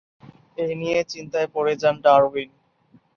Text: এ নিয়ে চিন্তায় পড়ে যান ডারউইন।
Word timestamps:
এ 0.57 0.65
নিয়ে 0.81 0.99
চিন্তায় 1.13 1.49
পড়ে 1.55 1.73
যান 1.81 1.95
ডারউইন। 2.03 2.49